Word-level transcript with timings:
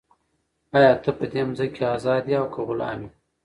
آیا 0.77 0.93
ته 1.03 1.09
په 1.17 1.25
دې 1.31 1.41
مځکه 1.47 1.73
کې 1.75 1.83
ازاد 1.95 2.23
یې 2.31 2.37
او 2.41 2.47
که 2.53 2.59
غلام 2.67 2.99
یې؟ 3.03 3.09